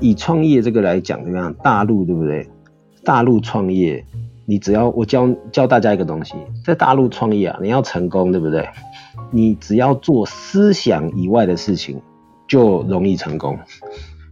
[0.00, 1.54] 以创业这个来讲，怎么样？
[1.62, 2.48] 大陆对不对？
[3.04, 4.04] 大陆创业，
[4.44, 6.34] 你只要我教教大家一个东西，
[6.64, 8.68] 在大陆创业啊，你要成功，对不对？
[9.30, 12.00] 你只要做思想以外的事情，
[12.46, 13.58] 就容易成功。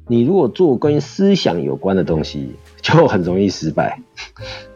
[0.06, 3.98] 你如果做跟思想有关的东西，就很容易失败。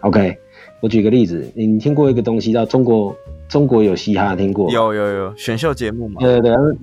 [0.01, 0.39] OK，
[0.81, 3.15] 我举个例子，你听过一个东西叫中国？
[3.49, 4.71] 中国有嘻哈，听过？
[4.71, 6.21] 有有有，选秀节目嘛？
[6.21, 6.77] 对对对，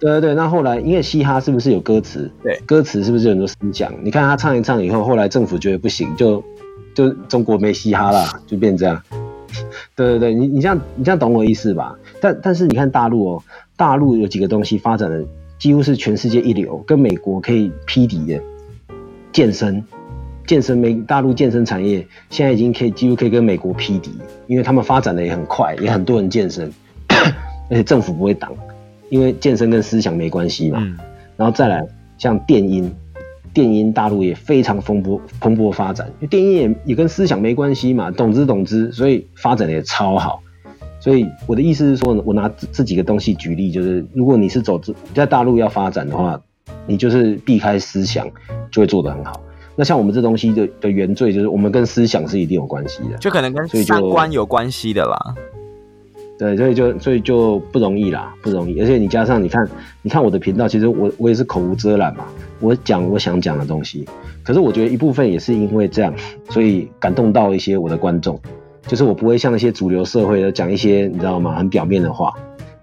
[0.00, 0.34] 对对对。
[0.34, 2.30] 那后来因为嘻哈是不是有歌词？
[2.42, 3.92] 对，歌词是不是有很多思想？
[4.02, 6.42] 你看他唱一唱以后，后来政府觉得不行，就
[6.94, 9.02] 就中国没嘻哈了，就变这样。
[9.96, 11.96] 对对对，你你这样你这样懂我意思吧？
[12.20, 13.42] 但但是你看大陆哦，
[13.76, 15.24] 大陆有几个东西发展的
[15.58, 18.40] 几乎是全世界一流，跟美国可以匹敌的。
[19.32, 19.84] 健身，
[20.46, 24.10] 健身美大陆健身产业现在已经可以几乎可以跟美国匹敌，
[24.46, 26.72] 因为他们发展的也很快，也很多人健身，
[27.68, 28.52] 而且政府不会挡，
[29.10, 30.80] 因为健身跟思想没关系嘛。
[31.36, 31.86] 然后再来
[32.16, 32.92] 像电音，
[33.54, 40.42] 电音大陆也非常蓬勃蓬勃发展，因为电音也也跟思想没关系嘛，懂之懂之，所以发展的也超好。
[41.00, 44.80] 所以我的意思是说，我拿这这几个东西举例，就是如果你是走
[45.14, 46.40] 在大陆要发展的话，
[46.86, 48.28] 你就是避开思想，
[48.72, 49.40] 就会做得很好。
[49.76, 55.34] 那像我们这东西的的原罪，就是我们跟思想是一定有关系的，就可能跟三观有关系的啦。
[56.38, 58.80] 对，所以就所以就不容易啦，不容易。
[58.80, 59.68] 而且你加上你看，
[60.02, 62.24] 你看我的频道，其实我我也是口无遮拦嘛，
[62.60, 64.06] 我讲我想讲的东西。
[64.44, 66.14] 可是我觉得一部分也是因为这样，
[66.48, 68.40] 所以感动到一些我的观众。
[68.86, 72.32] 就是我不会像那些主流社会的讲一些你知道吗，很表面的话，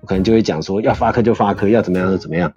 [0.02, 2.52] 我可能就会讲说要发科就发科，要怎么样就怎么样，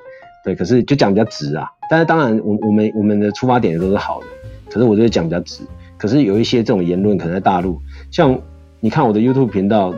[0.45, 1.67] 对，可是就讲比较直啊。
[1.89, 4.27] 但是当然我我们我们的出发点都是好的，
[4.69, 5.63] 可是我就会讲比较直。
[5.97, 8.39] 可是有一些这种言论可能在大陆，像
[8.81, 9.95] 你看我的 YouTube 频道，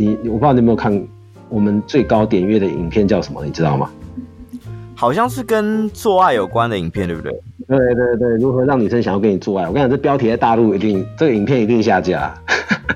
[0.00, 1.06] 你我不知道你有没有看
[1.50, 3.90] 我们最高点阅的影片叫什么，你知道吗？
[4.94, 7.30] 好像是跟做爱有关的影片，对不对？
[7.68, 9.66] 对对对，如何让女生想要跟你做爱？
[9.68, 12.34] 我跟你讲，这标题在大陆一定，这个影片一定下架。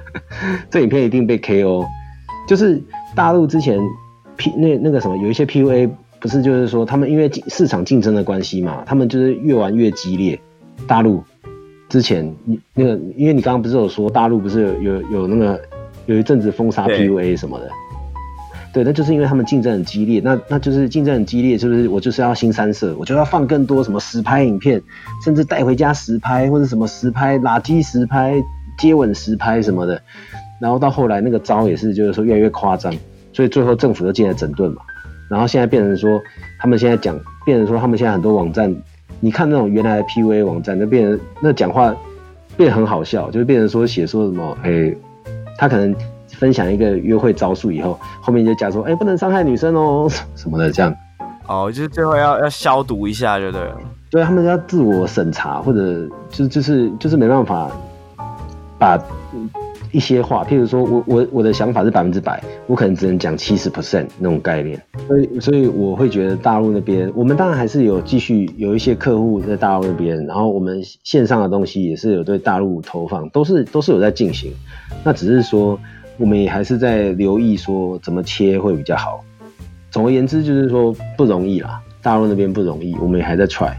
[0.70, 1.86] 这影片一定被 KO，
[2.48, 2.82] 就是
[3.14, 3.78] 大陆之前
[4.36, 5.90] P 那那个什么，有一些 PUA
[6.20, 10.38] 不是就是说他们因为市场竞争的关系嘛，他们就是越玩越激烈。
[10.86, 11.22] 大陆
[11.88, 15.60] 之前你那个，因为你刚刚不是有说大陆不是有有有那个
[16.06, 17.70] 有一阵子封杀 PUA 什么的，
[18.72, 24.82] 对，那就是因为他们竞争很激烈，那那就是竞争很激烈，就是我就是要新三色，我就要放更多什么实拍影片，
[25.24, 28.34] 甚至带回家实拍或者什么实拍垃圾实拍。
[28.76, 30.02] 接吻实拍什么的，
[30.60, 32.92] 然后到后来那个招也是，就是说越来越夸张，
[33.32, 34.82] 所以最后政府就进来整顿嘛。
[35.30, 36.20] 然后现在变成说，
[36.58, 37.16] 他们现在讲，
[37.46, 38.74] 变成说他们现在很多网站，
[39.20, 41.94] 你看那种原来的 PUA 网站，就变成那讲话
[42.56, 44.96] 变得很好笑，就是变成说写说什么，哎、欸，
[45.56, 45.94] 他可能
[46.28, 50.94] 分享一个约会招数以后，后面就加说，哎、欸，不能伤害女生哦 什么的这样。
[51.46, 53.76] 哦，就是最后要要消毒一下就对了。
[54.10, 57.70] 对，他们要自我审查，或者就就是就是没办法。
[58.76, 58.98] 把
[59.94, 74.52] 一些话，譬如说我我我的想法是百分之百，我可能只能讲七十 percent 那种概念，所以所以我会觉得大陆那边，我们当然还是有继续有一些客户在大陆那边，然后我们线上的东西也是有对大陆投放，都是都是有在进行，
[75.04, 75.78] 那只是说
[76.16, 79.24] 我们也还是在留意说怎么切会比较好。
[79.92, 83.72] 总而言之就是说不容易啦，大陆那边不容易，我们也还在 try。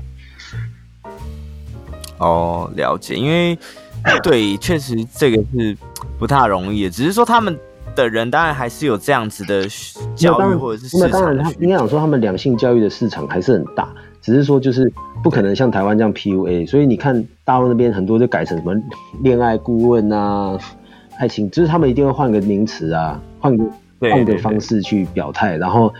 [2.20, 3.60] 哦，了解，因为。
[4.24, 5.76] 对，确实这个是
[6.18, 6.90] 不太容易的。
[6.90, 7.58] 只是说他们
[7.96, 9.68] 的人当然还是有这样子的
[10.16, 11.10] 教育或者是市场。
[11.10, 13.88] 那当然，他应该讲说他们两性教育的市场还是很大，
[14.22, 14.92] 只是说就是
[15.24, 16.68] 不可能像台湾这样 PUA。
[16.68, 18.74] 所以你看大陆那边很多就改成什么
[19.22, 20.58] 恋爱顾问啊、
[21.20, 23.66] 爱情，就是他们一定会换个名词啊，换个
[24.02, 25.94] 换个方式去表态，然后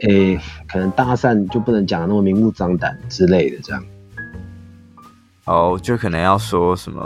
[0.00, 3.84] 诶，可能搭讪就不能讲的那么明目张胆之类的这样。
[5.48, 7.02] 哦，就可能要说什么，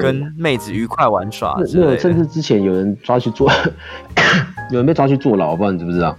[0.00, 1.98] 跟妹子愉快玩耍之类的。
[1.98, 3.50] 甚至之前有人抓去坐，
[4.72, 6.16] 有人被抓去坐牢，不知道你知不知道？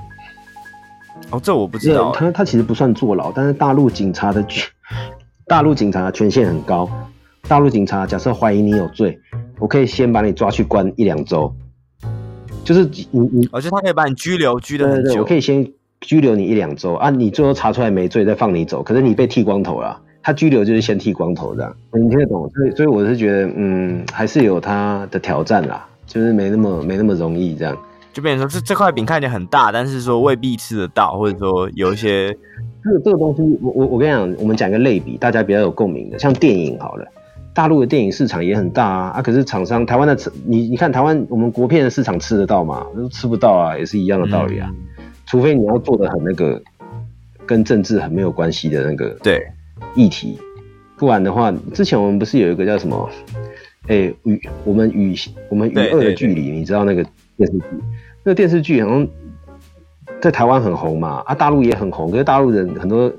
[1.32, 2.12] 哦，这我不知道。
[2.12, 4.46] 他他其实不算坐牢，但是大陆警察的
[5.48, 6.88] 大陆警察的权限很高。
[7.48, 9.20] 大陆警察假设怀疑你有罪，
[9.60, 11.52] 我可以先把你抓去关一两周，
[12.64, 15.02] 就是你你，而且他可以把你拘留拘留很久。
[15.02, 20.02] 对对对，我可以先拘留你一两周啊，你最后查出来没罪再放你走，可是你被剃光头了。
[20.26, 22.50] 他拘留就是先剃光头这样，你听得懂？
[22.50, 27.78] 所以，所以我是觉得，嗯，还是有他的挑战啦，就是没那么没那么容易这样。
[28.12, 32.36] 就变成说，这这块饼看起来很大，但是说未必吃得到，或者说有一些
[32.84, 37.06] 这个这个东西，我我我跟你讲，我们讲一个类比，大家比较有共鸣的，像电影好了，
[37.54, 42.84] 大陆的电影市场也很大啊，啊，可是厂商台湾的你你看台湾我们国片的市场吃得到吗？
[42.96, 46.60] 都吃不到啊，也是一样的道理啊，嗯、除非你要做的很那个
[47.46, 49.46] 跟政治很没有关系的那个，对。
[49.94, 50.40] 议题，
[50.98, 53.10] 不然的话，之前我们不是有一个叫什么？
[53.88, 55.16] 哎、欸，与我们与
[55.50, 57.04] 我们与恶的距离，你知道那个
[57.38, 57.66] 电视剧？
[58.24, 59.08] 那个电视剧好像
[60.20, 63.12] 在台湾很红嘛，啊，大陆也很红，可是大陆人很多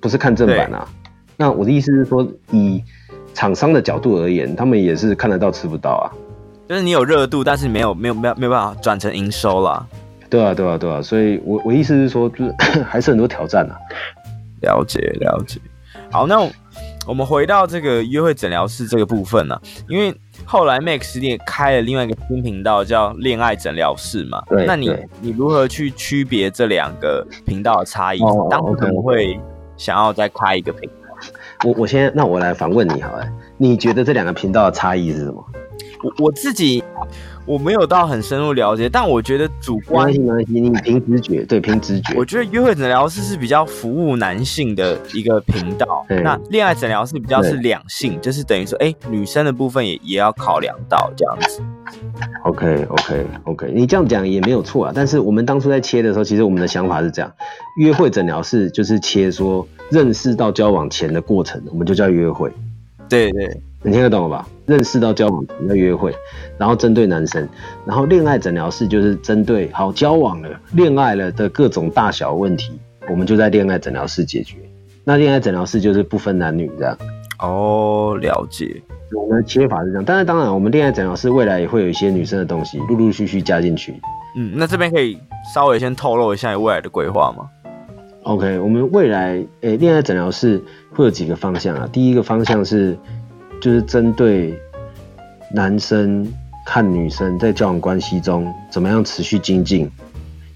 [0.00, 0.88] 不是看正版啊。
[1.36, 2.82] 那我的意思是说，以
[3.34, 6.06] 厂商的角度而言，他们也是看得到吃不到啊。
[6.66, 9.86] 就是你有热度，但是没有没有没有没有办法转成营收啦。
[10.30, 11.02] 对啊，对啊，对啊。
[11.02, 13.76] 所以我我意思是说，就是 还是很多挑战啊。
[14.62, 15.60] 了解了解。
[16.14, 16.48] 好，那
[17.08, 20.14] 我们回到这个约会诊疗室这个部分呢、啊，因为
[20.44, 24.40] 后来 Max 也开了另外一个新频道叫恋爱诊疗室嘛。
[24.48, 24.64] 对。
[24.64, 28.22] 那你你如何去区别这两个频道的差异？
[28.22, 29.36] 哦、当时可能会
[29.76, 30.94] 想要再开一个频道。
[31.64, 33.28] 我我先，那我来反问你好了，
[33.58, 35.44] 你觉得这两个频道的差异是什么？
[36.04, 36.84] 我我自己。
[37.46, 42.14] 我没有到很深入了解，但我觉得主观没关系，你凭直觉，对，凭直觉。
[42.16, 51.62] 我觉得约会诊疗室是比较服务男性的一个频道，那恋爱诊疗室比较是两性，就是等于说，哎、欸，女生的部分也也要考量到这样子。
[52.44, 54.92] OK，OK，OK，你这样讲也没有错啊。
[54.94, 57.30] 但是我们当初在切的时候，其实我们的想法是这样：
[57.78, 62.50] 约会诊疗室就是切说认识到交往前的过程，我们就叫约会。
[63.08, 63.60] 对对。
[63.84, 64.48] 你听得懂了吧？
[64.64, 66.10] 认识到交往要约会，
[66.56, 67.46] 然后针对男生，
[67.84, 72.72] 然后恋爱诊疗室就是针对好交往了、恋爱了的各种大小问题，
[73.10, 74.56] 我们就在恋爱诊疗室解决。
[75.04, 76.96] 那恋爱诊疗室就是不分男女这样。
[77.40, 78.82] 哦，了解。
[79.14, 83.92] 我们的切法是这样，但是当然，我们恋爱诊疗室未来也会有一些女生的东西陆陆续续加进去。
[84.34, 85.18] 嗯，那这边可以
[85.54, 87.46] 稍微先透露一下你未来的规划吗
[88.22, 90.64] ？OK，我们未来诶，恋爱诊疗室
[90.94, 91.86] 会有几个方向啊？
[91.92, 92.96] 第一个方向是。
[93.60, 94.54] 就是针对
[95.52, 96.26] 男生
[96.66, 99.90] 看女生在交往关系中怎么样持续精进，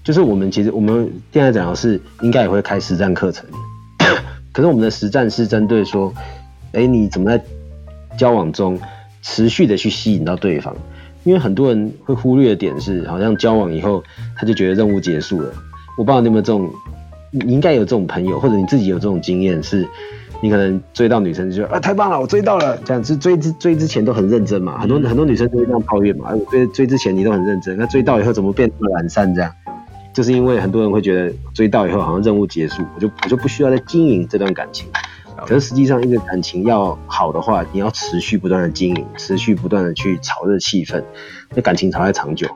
[0.03, 3.45] 就是我们其实我们现在讲的是应该也会开实战课程，
[4.53, 6.13] 可是我们的实战是针对说，
[6.73, 7.43] 哎，你怎么在
[8.17, 8.79] 交往中
[9.21, 10.75] 持续的去吸引到对方？
[11.23, 14.03] 因为很多人会忽略的点是，好像交往以后
[14.37, 15.51] 他就觉得任务结束了。
[15.97, 16.69] 我不知道你有没有这种，
[17.31, 19.87] 你应该有这种朋友，或者你自己有这种经验是。
[20.41, 29.51] 你可能追到女生就说啊，太棒了，我追到了，这样子追之追之前都很认真嘛，很多很多女生都会这样抱怨嘛，我追追之前你都很认真，那追到以后怎么变这么懒散这样？
[30.11, 34.87] 就是因为很多人会觉得追到以后好像任务结束，我就我就不需要再经营这段感情。
[35.45, 41.01] 可是实际上一个感情要好的话，你要持续不断的经营，持续不断的去炒热气氛，
[41.55, 42.47] 那感情才会长久。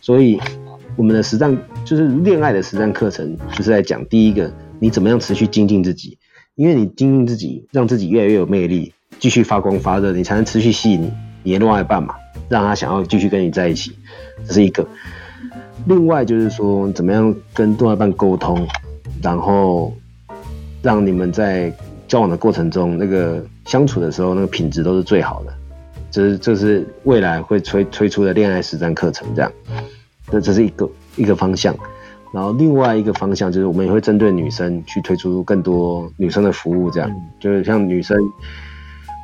[0.00, 0.38] 所以
[0.96, 6.17] 我们的实战就是恋爱的实战课程，就是在讲第一个，你怎么样持续精进自己。
[6.58, 11.08] 因为你经营自己，让自己越来越有魅力，继续发光发热，你才能持续吸引
[11.44, 12.16] 你的另外一半嘛，
[12.48, 13.96] 让他想要继续跟你在一起，
[14.44, 14.84] 这是一个。
[15.86, 18.66] 另外就是说，怎么样跟另外一半沟通，
[19.22, 19.94] 然后
[20.82, 21.72] 让你们在
[22.08, 25.54] 交往的过程中，那个相处的时候，那个品质都是最好的。
[26.10, 29.52] 这是这是未来会推推出的恋爱实战课程，这样，
[30.28, 31.72] 这这是一个一个方向。
[32.30, 37.10] 然后另外一个方向就是，我们也会针对女生去推出更多女生的服务，这样
[37.40, 38.18] 就是像女生，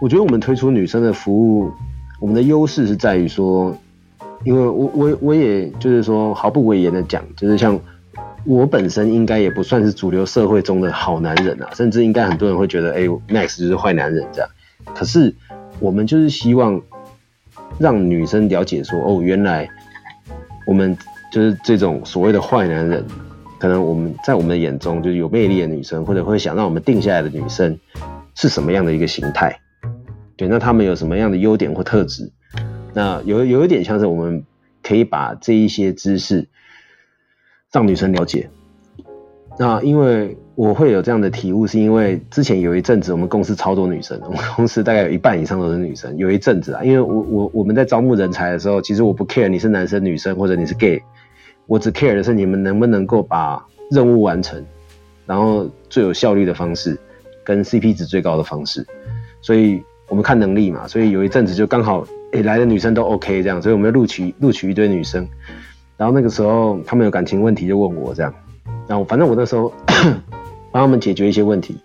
[0.01, 1.71] 我觉得我们推出女生的服务，
[2.19, 3.77] 我们的优势是在于说，
[4.43, 7.79] 因为我我我也就是说毫不讳言的讲，就是像
[8.47, 14.49] 我本身应该也不算是主流社会中的好男人啊，甚至应该很多人会觉得，哎，Max 就是坏男人这样。
[14.95, 15.35] 可是
[15.79, 16.81] 我们就是希望
[17.79, 19.69] 让女生了解说，哦，原来
[20.67, 20.97] 我们。
[21.35, 23.05] 就是这种所谓的坏男人，
[23.59, 27.77] 可能我们在我们的眼中，就是有魅力的女生，或者会想让我们定下来的女生，
[28.37, 29.59] 是什么样的一个形态？
[30.37, 32.31] 对，那他们有什么样的优点或特质？
[32.93, 34.45] 那有有一点像是我们
[34.81, 36.47] 可以把这一些知识
[37.73, 38.49] 让女生了解。
[39.59, 46.17] 那因为我会有这样的体悟，是因为之前有一阵子我们公司超多女生，我们公司大概有一半以上都是女生。
[46.17, 51.03] 有一阵子啊，因为我我我们在招募人才的时候，其实我不 care 你是男生女生或者你是 gay，
[51.67, 54.65] 我只 care 的是你们能不能够把任务完成，
[55.27, 56.99] 然后最有效率的方式
[57.43, 58.87] 跟 CP 值最高的方式。
[59.41, 65.29] 所以我们看能力嘛，所以有一阵子就刚好诶、来的女生都 OK 这样，所以我们要录取录取一堆女生，
[65.97, 68.35] 然后那个时候他们有感情问题就问我这样。
[68.87, 69.73] 然后反正我那时候
[70.73, 71.79] 帮他们解决一些问题，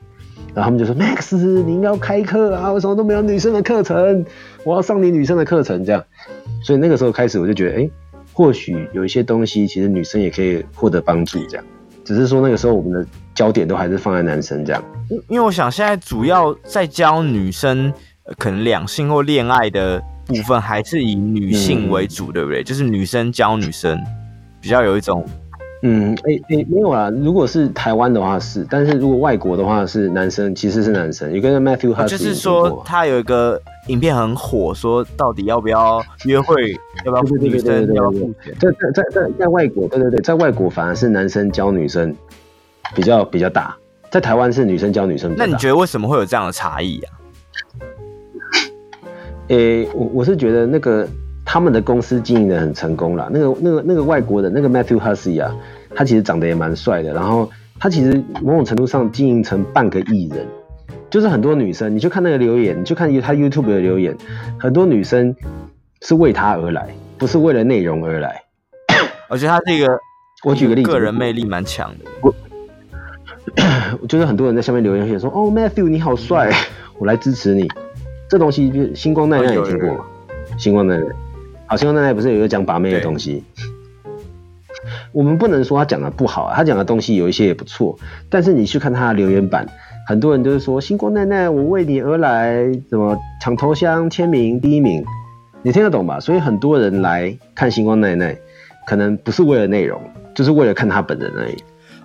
[0.53, 4.25] 然后他们就说：“Max，你应该要开课啊，为什么都没有女生的课程？
[4.65, 6.03] 我要上你女生的课程。”这样，
[6.63, 7.89] 所以那个时候开始我就觉得，哎，
[8.39, 11.37] 或许有一些东西其实女生也可以获得帮助。
[11.49, 11.65] 这样，
[12.05, 13.05] 只是说那个时候我们的
[13.35, 14.81] 焦点都还是放在男生这样。
[15.27, 17.91] 因为我想现在主要在教女生
[18.37, 22.63] 可能两性或恋爱的部分，还是以女性为主，嗯、对不对？
[22.63, 23.99] 就是女生教女生，
[24.61, 25.21] 比较有一种。
[25.81, 27.09] 嗯，哎、欸、哎、欸，没有啊。
[27.09, 31.33] 如果是台湾的话是，但是如果外国的话是男生，其实是男生。
[31.33, 36.73] 有跟 Matthew 就是说他有一个影片很火，说到底要不要约会，
[37.05, 38.55] 要不要女生要付钱？
[38.59, 42.15] 在在在在在外国，对对对，在外国反而是男生教女生
[42.95, 43.75] 比较比较大，
[44.09, 45.33] 在台湾是女生教女生。
[45.37, 47.13] 那你觉得为什么会有这样的差异啊？
[49.47, 51.07] 诶、欸，我我是觉得那个。
[51.51, 53.27] 他们的公司经营的很成功了。
[53.33, 55.51] 那个、那个、那个外国的那个 Matthew Hussey 啊，
[55.95, 57.11] 他其实长得也蛮帅的。
[57.11, 60.45] 然后他其实某种程度上经营成半个艺人，
[61.09, 64.15] 就是很多女生，你去看那个留言，你去看他 YouTube 的留言，
[64.59, 65.35] 很多女生
[66.01, 66.87] 是为他而来，
[67.17, 68.43] 不是为了内容而来。
[69.29, 69.99] 我觉得他这个，
[70.43, 72.05] 我举个例子，个人魅力蛮强的。
[72.21, 72.33] 我，
[74.07, 76.51] 就是很多人在下面留言写说：“哦，Matthew 你好帅，
[76.97, 77.67] 我来支持你。”
[78.29, 80.05] 这东西就星光奈奈也听过吗？
[80.59, 81.05] 星光奈奈。
[81.65, 83.43] 好，星光奈奈不是有一个讲把妹的东西？
[85.11, 87.97] 我们不能说他讲的不好啊，他讲的东西有一些也不错。
[88.29, 89.67] 但是你去看他的留言板，
[90.09, 95.05] 很多人都是说星光奈奈，我为你而来，怎么抢头香签名第一名，
[95.61, 96.19] 你听得懂吧？
[96.19, 98.35] 所以很多人来看星光奈奈，
[98.87, 100.01] 可能不是为了内容，
[100.33, 101.55] 就是为了看他本人而已。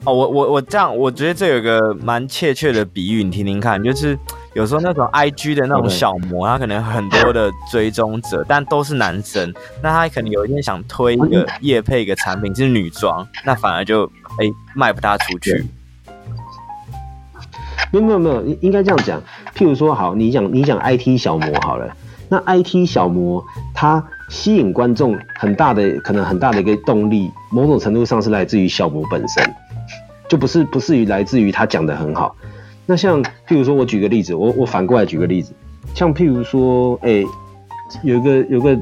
[0.04, 4.18] 哦，我我我这样，我觉得这有个蛮切切的比喻，你听听看，就是。
[4.52, 9.52] 有时候那种 I G 的那种小模，他可能很多的追踪者，但都是男生。
[9.82, 14.04] 那他可能有一天想推一个夜配一个产品是女装，那反而就
[14.38, 14.46] 哎
[14.76, 15.64] 卖不大出去。
[18.00, 19.22] 没有没有没有，应该这样讲。
[19.54, 21.94] 譬如说，好，你讲你讲 I T 小魔好了，
[22.28, 29.54] 那 I T 小魔它吸引观众很大的可能很大的一个动力，某种程度上是来自于小魔本身，
[30.28, 32.34] 就不是不是于来自于他讲的很好。
[32.86, 35.54] 那像譬如说，我举个例子，我我反过来举个例子，
[35.94, 37.26] 像譬如说，哎、欸，
[38.02, 38.78] 有一个有个，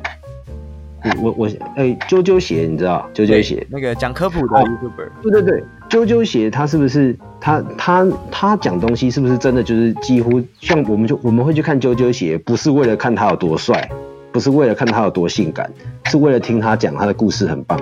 [1.23, 3.65] 我我哎，啾啾鞋，你知道啾啾鞋。
[3.71, 13.91] 那个讲科普的 YouTuber，对对对，啾啾鞋，他是不是他他他讲东西是不是真的就是几乎像我们就我们会去看啾啾鞋，不是为了看他有多帅，
[14.33, 15.71] 不是为了看他有多性感，
[16.07, 17.79] 是为了听他讲他的故事很棒。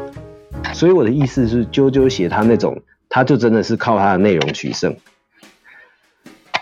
[0.74, 2.76] 所以我的意思是，啾啾鞋他那种，
[3.08, 4.92] 他就真的是靠他的内容取胜。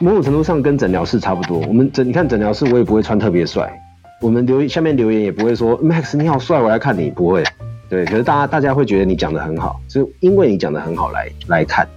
[0.00, 3.72] 某种程度上跟诊疗室差不多，我们诊你看诊疗室，我也不会穿特别帅，
[4.20, 7.42] 我们留下面留言也不会说 Max 你好帅，我来看你，不会，
[7.88, 11.88] 对，可是大家大家会觉得你讲的很好，就因为你讲的很好来来看，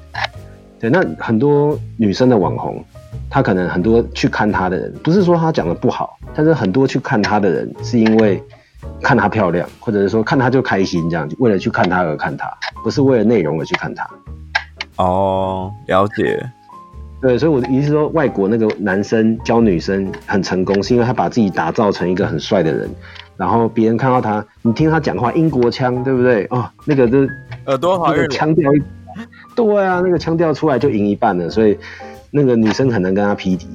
[0.80, 2.84] 对，那很多女生的网红，
[3.30, 8.42] 她可能很多去看她的人，不是说她讲的不好，但是很多去看她的人是因为
[9.02, 12.50] 看她漂亮，或者是说看她就开心这样，就为了去看她而看她，
[12.84, 14.10] 不是为了内容而去看她。
[14.96, 16.42] 哦，了解。
[17.22, 22.90] 对，所以我的意思是说，外国那个男生教女生很成功，是因为他把自己打造成一个很帅的人，
[23.42, 26.46] 然后别人看到他，你听他讲话，英国腔，对不对？
[26.52, 27.28] 哦，那个就
[27.66, 28.72] 耳朵好，那个腔调，
[29.56, 31.76] 对啊，那个腔调出来就赢一半了，所以
[32.30, 33.68] 那个女生很难跟他匹敌。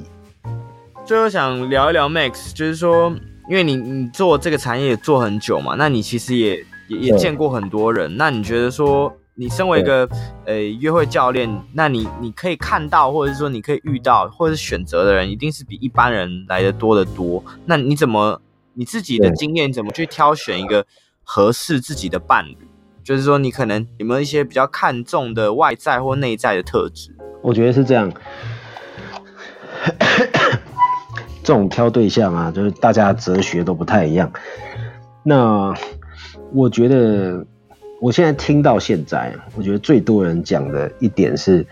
[1.05, 3.13] 最后想聊一聊 Max，就是说，
[3.49, 9.13] 因为你你做这个产业做很久嘛，那你其实也也也见过很多人，那你觉得说？
[9.39, 10.09] 你身为一个
[10.47, 17.45] 呃约会教练，那你你可以看到，或者是说你可以遇到，或者是选择的人，一定是比一般人来的多得多。
[17.67, 18.41] 那你怎么
[18.77, 20.87] 你自己的经验，怎么去挑选一个
[21.25, 22.57] 合适自己的伴侣？
[23.03, 27.11] 就是说，你可能有没有一些比较看重的外在或内在的特质？
[27.43, 28.13] 我觉得是这样。
[31.43, 34.31] 这种挑对象啊，就是大家哲学都不太一样。
[35.23, 35.75] 那
[36.53, 37.45] 我觉得。
[37.99, 41.67] 我现在听到现在，我觉得最多人讲的一点是，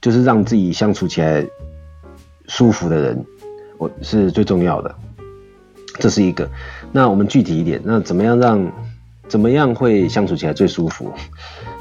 [0.00, 1.44] 就是让自己相处起来
[2.46, 3.26] 舒服的人，
[3.76, 4.96] 我是最重要的。
[5.98, 6.48] 这是一个。
[6.92, 8.72] 那我们具体一点，那怎么样让
[9.28, 11.12] 怎么样会相处起来最舒服？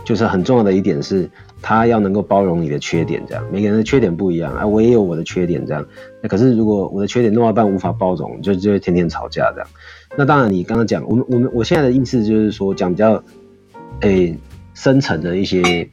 [0.04, 1.28] 就是很重要的一点是，
[1.64, 5.84] 他要能够包容你的缺点，这样每个人的缺点不一样啊，我也有我的缺点，这样。
[6.22, 9.68] 那可是如果我的缺点另外一半无法包容，就就会天天吵架这样。
[10.16, 13.24] 那当然，你刚刚讲，我们我们我现在的意思就是说，讲比较，
[14.02, 14.38] 诶、
[14.76, 15.90] 深层的一些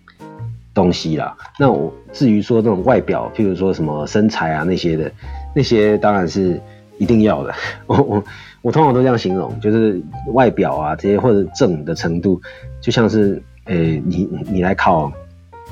[0.75, 1.35] 东西啦。
[1.59, 5.11] 那我至于说那种外表，譬如说什么身材啊那些的，
[5.55, 6.61] 那些当然是
[7.03, 7.53] 一定要的。
[7.87, 8.25] 我我
[8.63, 10.01] 我通常都这样形容，就是
[10.33, 12.41] 外表啊这些或者正的程度，
[12.81, 15.13] 就像是，诶、欸，你你来考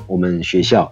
[0.07, 0.91] 我们学校，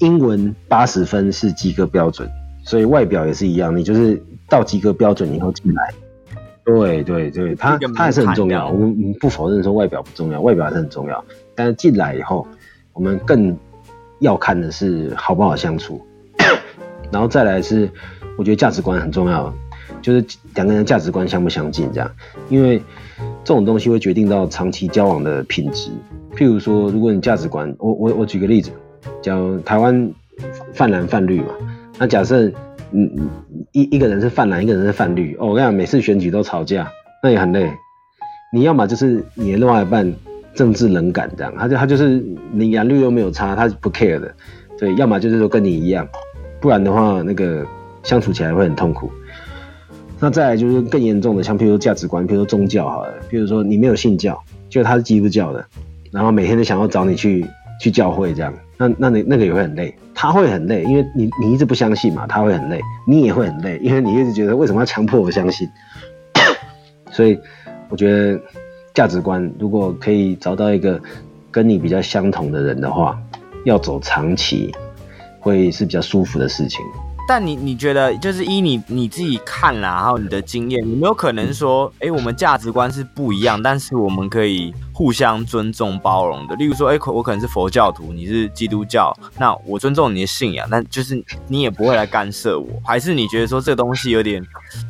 [0.00, 2.28] 英文八十分是及格标准，
[2.62, 5.94] 所以外表也是一样，你就是到及格标准以后进来。
[6.64, 8.68] 对对对，他他还是很重要。
[8.68, 11.24] 我们不否认说外表不重要，外表还是很重要。
[11.54, 12.46] 但是进来以后，
[12.92, 13.56] 我们更
[14.20, 16.00] 要看的是好不好相处。
[17.12, 17.88] 然后再来是，
[18.36, 19.52] 我觉得价值观很重要，
[20.00, 22.10] 就是两个人价值观相不相近这样。
[22.48, 22.78] 因为
[23.44, 25.90] 这种东西会决定到长期交往的品质。
[26.34, 28.70] 譬如说，如果你价值观，我我我举个例子，
[29.20, 30.10] 讲台湾
[30.72, 31.48] 泛蓝泛绿嘛，
[31.98, 32.50] 那假设
[32.92, 33.28] 嗯
[33.72, 36.90] 一一个人是泛蓝，一个人是泛绿，哦，我跟你讲，每次选举都吵架，
[37.22, 37.70] 那也很累。
[38.54, 40.10] 你要么就是你的另外一半
[40.54, 44.34] 政治冷感这样，他就他就是你蓝绿又没有差，他不 care 的，
[44.78, 46.08] 对，要么就是说跟你一样，
[46.62, 47.66] 不然的话那个
[48.02, 49.12] 相处起来会很痛苦。
[50.20, 54.40] 那再来就是更严重的，像譬如说价值观，譬如说宗教好了，譬如说你没有信教，
[54.70, 55.66] 就他是基督教的，
[56.12, 57.44] 然后每天都想要找你去
[57.80, 65.68] 去教会这样，那那你那个也会很累，他会很累，因为你你一直不相信嘛，他会很累，你也会很累，因为你一直觉得为什么要强迫我相信，
[67.10, 67.36] 所以
[67.88, 68.40] 我觉得
[68.94, 71.00] 价值观如果可以找到一个
[71.50, 73.20] 跟你比较相同的人的话，
[73.64, 74.72] 要走长期
[75.42, 76.80] 会是比较舒服的事情。
[77.28, 86.56] 但你你觉得，就是依你你自己看啦，然后你的经验，有没有可能说，哎、我们价值观是不一样，但是我们可以互相尊重包容的？
[86.56, 94.42] 例如说，哎、欸，我可能是佛教徒，你是基督教，那我尊重你的信仰，但就是你也不会来干涉我，还是你觉得说这个东西有点？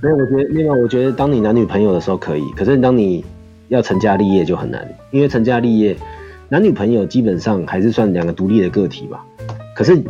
[0.02, 3.22] 没有，我觉得另外，我觉得当你男女朋友的时候可以，可是当你
[3.68, 5.94] 要成家立业就很难，因为成家立业，
[6.48, 9.22] 男女朋友基本上还是算两个独立的个体吧，
[9.76, 10.02] 可是。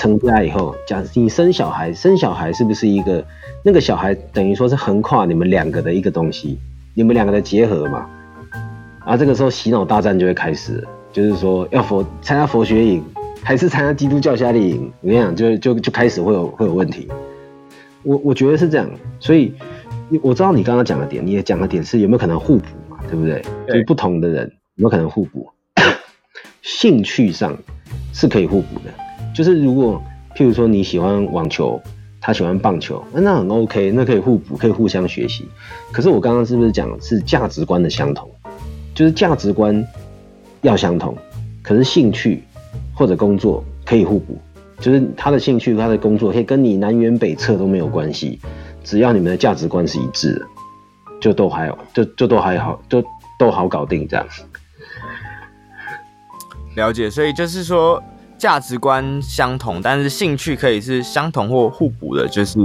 [0.00, 3.22] 成家以后，假你生小孩，生小孩是不是一个
[3.62, 6.58] 那个小孩等于说是横跨你们两个的一个东西，
[6.94, 8.08] 你们两个的结合嘛？
[9.04, 13.04] 啊，这个时候洗脑大战就会开始，就是说要佛参加佛学营，
[13.42, 14.90] 还是参加基督教夏令营？
[15.02, 17.06] 我跟你讲，就就就开始会有会有问题。
[18.02, 19.52] 我我觉得是这样，所以
[20.22, 22.96] 我知道你刚刚讲的点，你也讲的点是有没有可能互补嘛？
[23.10, 23.42] 对不对？
[23.66, 25.46] 对，就不同的人有没有可能互补？
[26.62, 27.54] 兴趣上
[28.14, 29.09] 是可以互补的。
[29.34, 30.02] 就是如果，
[30.34, 31.80] 譬如说你喜欢网球，
[32.20, 35.48] 他喜欢棒球，那那很 OK，那可以互补，可以互相学习。
[35.92, 38.30] 可是我刚刚是不是讲是价值观的相同？
[38.94, 39.86] 就是价值观
[40.62, 41.16] 要相同，
[41.62, 42.42] 可是兴趣
[42.94, 44.36] 或者工作可以互补。
[44.78, 48.38] 就是他的兴趣、他的工作可以跟你南辕北辙都没有关系，
[48.82, 50.46] 只要你们的价值观是一致的，
[51.20, 53.02] 就都还有，就就都还好，就
[53.38, 54.26] 都好搞定这样。
[56.76, 58.02] 了解，所以就是说。
[58.40, 62.58] 价值观相同，但是兴趣可以是相同或互补的，就是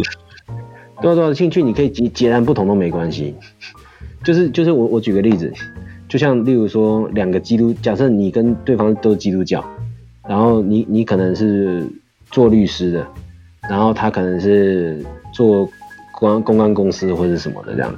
[1.02, 3.36] 多少兴趣你可以截截然不同都没关系。
[4.24, 5.52] 就是就是我我举个例子，
[6.08, 9.64] 就像例如说两个基督，假设你跟对方都是基督教，
[10.26, 11.86] 然后你你可能是
[12.32, 13.06] 做律师的，
[13.70, 15.70] 然后他可能是做
[16.14, 17.94] 公安公关公司或者什么的这样，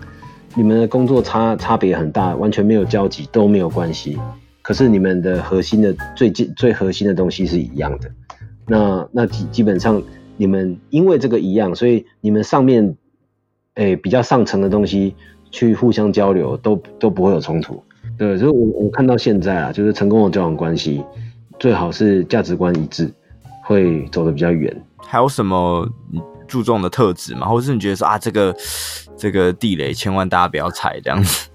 [0.55, 4.17] 你们的工作差差别很大，完全没有交集都没有关系。
[4.67, 8.11] 可是你们的核心的最近最核心的东西是一样的，
[8.65, 10.03] 那那基基本上
[10.35, 12.97] 你们因为这个一样，所以你们上面
[13.75, 15.15] 诶、比较上层的东西
[15.51, 17.81] 去互相交流都都不会有冲突。
[18.17, 21.01] 对，所以我我看到现在啊，就是成功的交往关系
[21.57, 23.09] 最好是价值观一致，
[23.63, 24.75] 会走得比较远。
[24.97, 25.89] 还有什么
[26.45, 27.47] 注重的特质吗？
[27.47, 28.53] 或者是你觉得说啊，这个
[29.15, 31.47] 这个地雷千万大家不要踩这样子？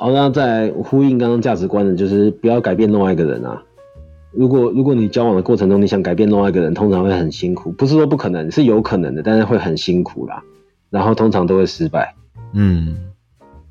[0.00, 3.62] 好，那再呼应刚刚价值观的，就是不要改变另外一个人啊。
[4.32, 7.70] 如果如果你交往的过程中，你想改变另外一个人，通常会很辛苦。
[7.72, 10.42] 不是说不可能，是有可能的，但是会很辛苦啦。
[10.88, 12.14] 然后通常都会失败。
[12.54, 12.96] 嗯，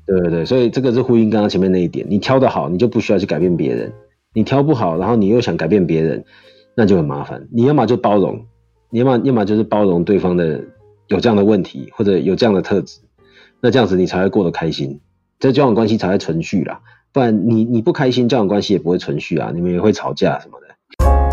[0.06, 2.06] 对对对，所以这个是呼应刚刚前面那一点。
[2.08, 3.90] 你挑得好，你就不需要去改变别人；
[4.32, 6.24] 你挑不好，然后你又想改变别人，
[6.76, 7.48] 那就很麻烦。
[7.50, 8.46] 你要么就包容，
[8.88, 10.60] 你要么要么就是包容对方的
[11.08, 13.00] 有这样的问题或者有这样的特质，
[13.60, 15.00] 那这样子你才会过得开心。
[15.40, 21.29] 这交往关系才会存续啦，不然你你不开心，交往关系也不会存续啊，你们也会吵架什么的。